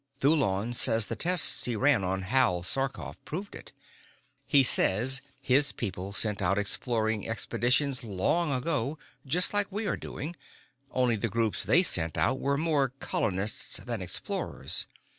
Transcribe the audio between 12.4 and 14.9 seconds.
more colonists than explorers.